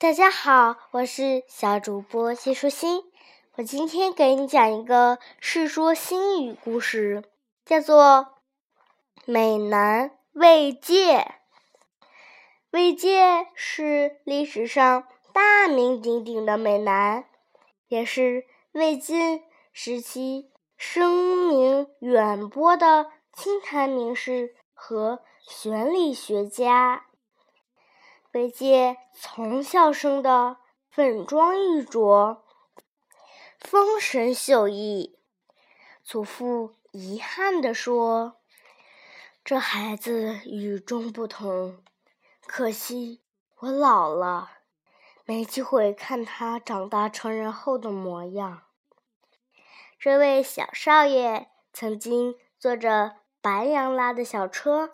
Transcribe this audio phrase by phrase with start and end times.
[0.00, 3.02] 大家好，我是小主播谢舒心。
[3.56, 7.22] 我今天给你讲一个《世说新语》故事，
[7.66, 8.04] 叫做
[9.26, 11.18] 《美男魏介》。
[12.70, 17.26] 魏介是历史上大名鼎鼎的美男，
[17.88, 27.04] 也是魏晋时期声名远播的清谈名士和玄理学家。
[28.32, 32.38] 为介从小生的粉妆玉琢，
[33.58, 35.18] 风神秀逸。
[36.04, 38.36] 祖父遗憾地说
[39.44, 41.82] ：“这孩子与众不同，
[42.46, 43.20] 可惜
[43.58, 44.50] 我老了，
[45.24, 48.62] 没机会看他长大成人后的模样。”
[49.98, 54.92] 这位小少爷曾经坐着白杨拉的小车，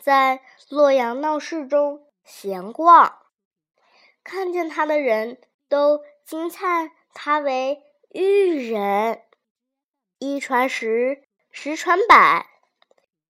[0.00, 2.04] 在洛阳闹市中。
[2.28, 3.22] 闲逛，
[4.22, 9.22] 看见他的人都惊叹他为玉人。
[10.18, 12.46] 一传十，十传百，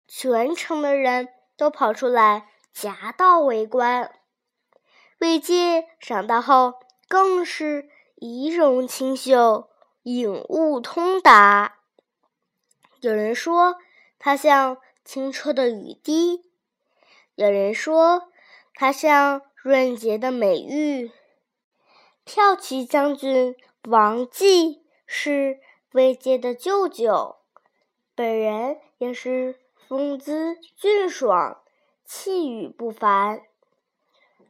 [0.08, 4.12] 全城的人都跑出来夹道围观。
[5.18, 9.70] 魏晋长大后更是仪容清秀，
[10.02, 11.78] 颖悟通达。
[13.00, 13.76] 有人说
[14.18, 16.50] 他像清澈的雨滴，
[17.36, 18.32] 有人说。
[18.80, 21.10] 他像润洁的美玉。
[22.24, 23.56] 骠骑将军
[23.88, 25.58] 王继是
[25.90, 27.38] 魏玠的舅舅，
[28.14, 31.60] 本人也是风姿俊爽、
[32.04, 33.42] 气宇不凡，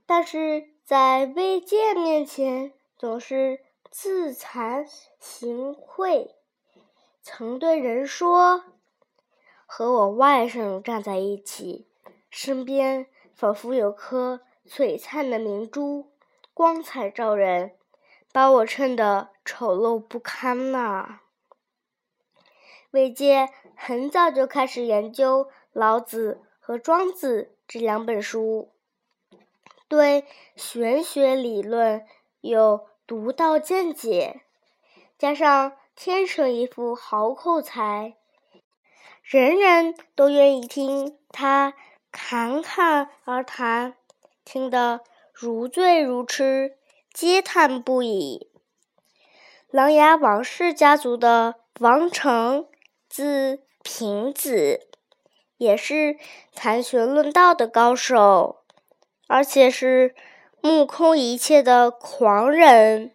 [0.05, 4.87] 但是在魏玠面前总是自惭
[5.19, 6.33] 形秽，
[7.23, 8.63] 曾对人说
[9.65, 11.87] ：“和我外甥站在一起，
[12.29, 13.07] 身边。”
[13.39, 16.11] 仿佛有颗璀璨的明珠，
[16.53, 17.77] 光彩照人，
[18.33, 21.21] 把我衬得丑陋不堪呐。
[22.91, 28.73] 魏阶很早就开始研究《老子》和《庄子》这两本书，
[29.87, 32.05] 对玄学理论
[32.41, 34.41] 有独到见解，
[35.17, 38.17] 加上天生一副好口才，
[39.23, 41.75] 人人都愿意听他。
[42.11, 43.95] 侃侃而谈，
[44.45, 45.01] 听得
[45.33, 46.77] 如醉如痴，
[47.13, 48.51] 嗟叹不已。
[49.71, 52.67] 琅琊王氏家族的王成，
[53.09, 54.89] 字平子，
[55.59, 56.17] 也是
[56.55, 58.63] 谈玄论道的高手，
[59.27, 60.15] 而且是
[60.63, 63.15] 目空一切的狂人。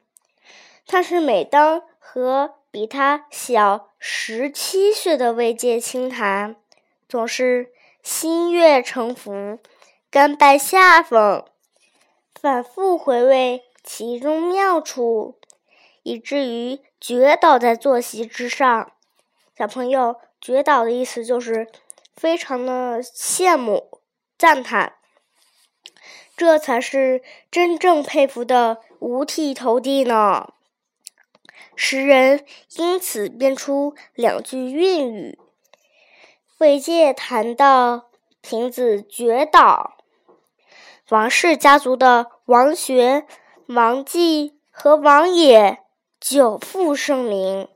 [0.86, 6.56] 他是每当和比他小十七岁的魏界倾谈，
[7.10, 7.74] 总是。
[8.04, 9.60] 心悦诚服，
[10.12, 11.46] 甘拜下风，
[12.36, 15.40] 反复回味其中妙处，
[16.04, 18.92] 以至于绝倒在坐席之上。
[19.58, 21.70] 小朋友，绝倒的意思就是
[22.14, 24.02] 非常的羡慕、
[24.38, 24.96] 赞叹，
[26.36, 30.54] 这才是真正佩服的五体投地呢。
[31.78, 35.40] 诗人因此编出两句韵语。
[36.60, 38.10] 魏界谈到
[38.42, 39.98] 亭子绝岛，
[41.10, 43.26] 王氏家族的王学、
[43.66, 45.80] 王继和王野
[46.20, 47.68] 久负盛名，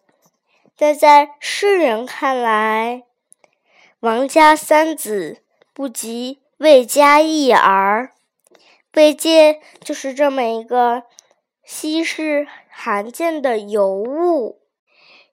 [0.77, 3.03] 但在世人看来，
[3.99, 5.41] 王家三子
[5.73, 8.13] 不及魏家一儿。
[8.93, 11.03] 魏界就是这么一个
[11.63, 14.61] 稀世罕见的尤物。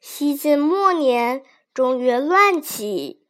[0.01, 3.24] 西晋末年，中原乱起。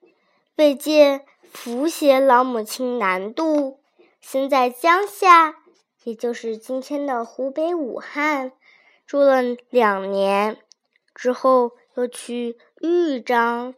[0.57, 1.21] 魏晋
[1.53, 3.81] 扶携老母亲南渡，
[4.21, 5.57] 先在江夏，
[6.05, 8.53] 也就是今天的湖北武汉，
[9.05, 10.57] 住了两年，
[11.13, 13.75] 之后又去豫章，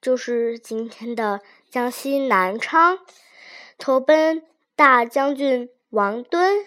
[0.00, 3.00] 就是今天的江西南昌，
[3.76, 4.44] 投奔
[4.76, 6.64] 大将军王敦。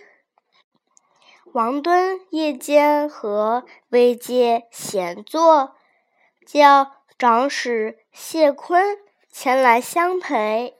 [1.53, 5.77] 王敦夜间和魏界闲坐，
[6.45, 8.97] 叫长史谢坤。
[9.31, 10.75] 前来相陪。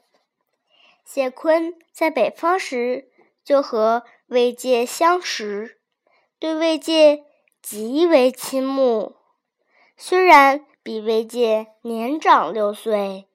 [1.06, 3.10] 谢坤在北方时
[3.44, 5.80] 就和魏界相识，
[6.38, 7.24] 对魏界
[7.62, 9.16] 极为倾慕。
[9.98, 13.28] 虽然比魏界年长六岁，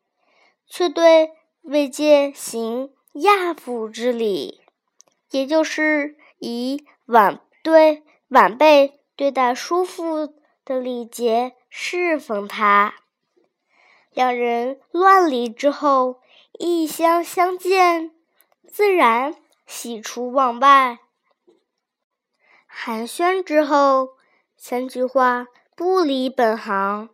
[0.66, 1.32] 却对
[1.62, 4.62] 魏界行亚父之礼，
[5.30, 10.34] 也就是以晚对晚辈对待叔父
[10.64, 12.94] 的礼节侍奉他。
[14.14, 16.20] 两人乱离之后，
[16.58, 18.12] 异乡相见，
[18.68, 19.34] 自然
[19.66, 21.00] 喜出望外。
[22.66, 24.10] 寒暄之后，
[24.56, 27.10] 三句话不离本行，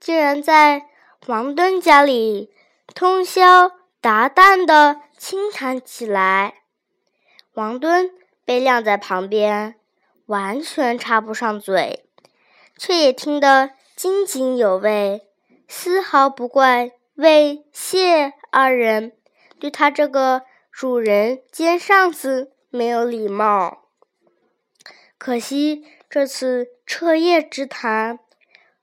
[0.00, 0.88] 竟然在
[1.26, 2.52] 王敦家里
[2.92, 6.62] 通宵达旦的轻谈起来。
[7.54, 8.10] 王敦
[8.44, 9.76] 被晾在旁边，
[10.26, 12.04] 完全插不上嘴，
[12.76, 15.28] 却也听得津津有味，
[15.74, 19.16] 丝毫不怪魏谢二人
[19.58, 23.88] 对他这个主人兼上司没有礼貌。
[25.16, 28.18] 可惜这次彻夜之谈，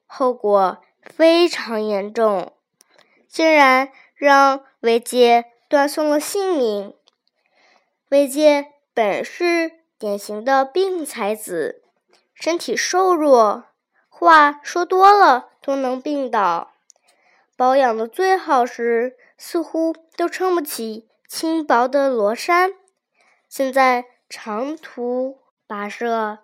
[0.07, 2.53] 后果非常严重，
[3.27, 6.95] 竟然让韦杰断送了性命。
[8.09, 11.83] 魏杰本是典型的病才子，
[12.33, 13.65] 身体瘦弱，
[14.09, 16.71] 话说多了都能病倒。
[17.59, 22.71] 保养的最好时，似乎都撑不起轻薄的罗衫。
[23.49, 26.39] 现在长途跋涉，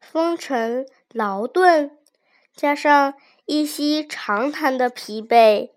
[0.00, 1.98] 风尘劳顿，
[2.54, 3.14] 加上
[3.46, 5.72] 一夕长谈的疲惫，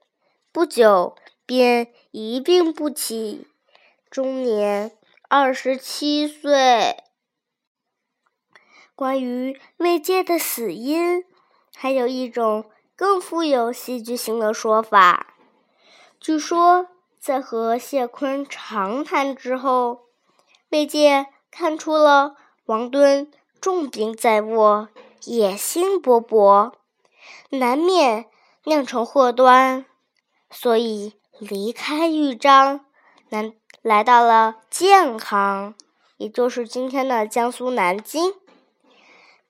[0.52, 3.48] 不久便一病不起，
[4.12, 4.92] 终年。
[5.28, 7.04] 二十七岁。
[8.94, 11.26] 关于魏界的死因，
[11.76, 12.70] 还有一种
[13.04, 15.36] 更富有戏剧性的说法。
[16.22, 16.88] 据说，
[17.20, 20.04] 在和谢坤长谈之后，
[20.70, 23.30] 魏界看出了王敦
[23.60, 24.88] 重病在握，
[25.26, 26.72] 野心勃勃，
[27.50, 28.28] 难免
[28.64, 29.86] 酿成祸端，
[30.50, 32.86] 所以离开豫章。
[33.28, 33.54] 南。
[33.82, 35.76] 来到了健康，
[36.16, 38.34] 也就是今天的江苏南京。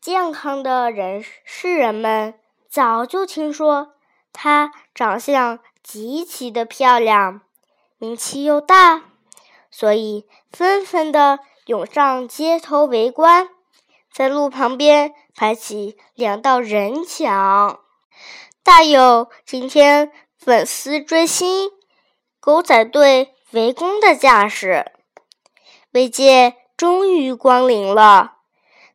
[0.02, 2.34] 健康的人士人们
[2.74, 3.94] 早就听说
[4.32, 7.42] 她长相极其的漂亮，
[8.00, 9.04] 名气又大，
[9.70, 11.38] 所以纷纷的
[11.68, 13.48] 涌上街头围观，
[14.12, 17.80] 在路旁边排起两道人墙，
[18.64, 21.70] 大有今天粉丝追星、
[22.40, 23.36] 狗仔队。
[23.52, 24.92] 围攻的架势，
[25.92, 28.38] 魏界终于光临了。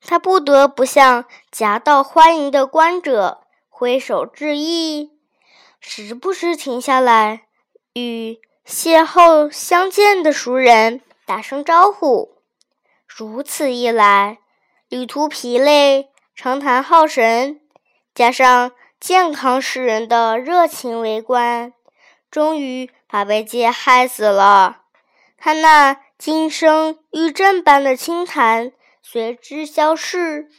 [0.04, 3.42] 他不得不向夹道欢迎的观者
[3.78, 5.12] 挥手致意，
[5.78, 7.42] 时不时停下来
[7.92, 12.42] 与邂逅相见的熟人打声招呼。
[13.06, 14.38] 如此一来，
[14.88, 17.60] 旅途疲累、长谈耗神，
[18.12, 21.72] 加上健康诗人的热情围观。
[22.32, 24.80] 终于把魏界害死了，
[25.36, 30.50] 他那今生玉振般的清谈随之消逝，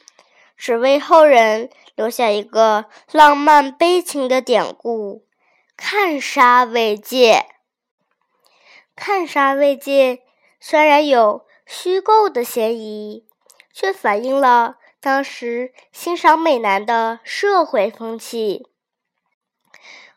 [0.59, 5.25] 只为后人留下一个浪漫悲情的典故——
[5.75, 7.45] 看杀魏界。
[8.95, 10.21] 看杀魏界
[10.59, 13.25] 虽然有虚构的嫌疑，
[13.73, 18.67] 却反映了当时欣赏美男的社会风气。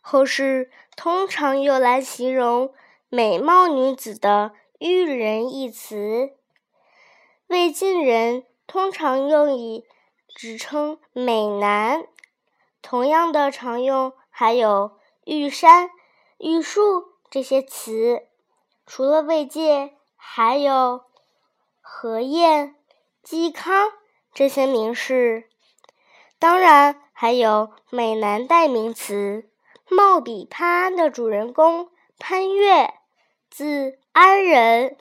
[0.03, 0.71] 后世。
[0.95, 2.75] 通常用来形容
[3.09, 6.35] 美貌女子的“玉人”一词，
[7.47, 9.87] 魏晋人通常用以
[10.35, 12.07] 指称美男。
[12.81, 15.91] 同样的常用还有“玉山
[16.39, 18.27] ”“玉树”这些词。
[18.87, 21.05] 除了魏晋，还有
[21.81, 22.75] 何晏、
[23.25, 23.93] 嵇康
[24.35, 25.49] 这些名士。
[26.39, 29.49] 当然，还有美男代名词。
[29.89, 32.95] 貌比潘安的主人公潘岳，
[33.51, 34.97] 字安仁。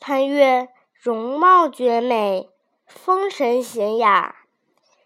[0.00, 2.50] 潘岳容貌绝美，
[2.86, 4.36] 风神娴雅。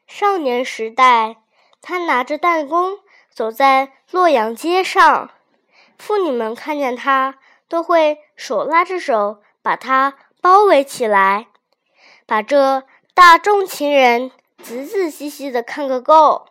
[0.06, 1.36] 少年时代，
[1.80, 2.98] 他拿着弹弓
[3.30, 5.30] 走在洛阳街上，
[5.98, 11.48] 妇女们看见他都会手拉着手把他包围起来，
[12.26, 14.30] 把这大众情人
[14.62, 16.46] 仔仔细细的看个够。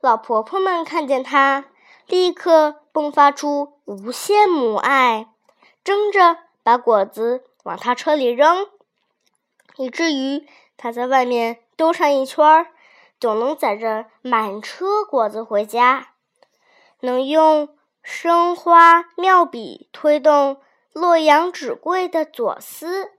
[0.00, 1.64] 老婆婆们看见他，
[2.06, 5.28] 立刻迸发出无限母爱，
[5.82, 8.66] 争着把果子往他车里扔，
[9.76, 12.68] 以至于他在外面兜上一圈儿，
[13.20, 16.14] 总能载着满车果子回家。
[17.00, 20.60] 能用生花妙笔推动
[20.92, 23.12] 洛阳纸贵的左思，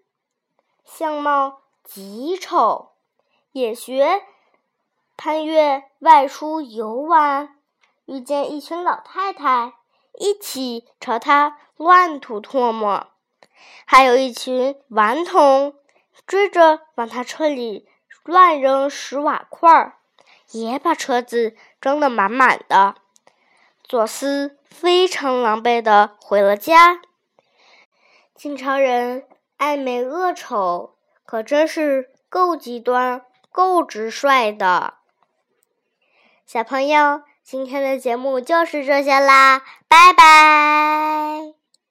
[0.83, 2.93] 相貌极丑，
[3.51, 4.23] 也学。
[5.15, 7.57] 潘岳外出游玩，
[8.05, 9.73] 遇见一群老太太，
[10.13, 13.07] 一起朝他乱吐唾沫；
[13.85, 15.75] 还有一群顽童
[16.25, 17.87] 追着往他车里
[18.23, 19.97] 乱扔石瓦块儿，
[20.51, 22.95] 也把车子装得满满的。
[23.83, 27.01] 左思非常狼狈地回了家。
[28.35, 30.95] 晋朝人爱美恶丑，
[31.25, 33.21] 可真是够极端、
[33.51, 34.95] 够直率的。
[36.45, 41.56] 小朋友，今天的节目就是这些啦，拜拜。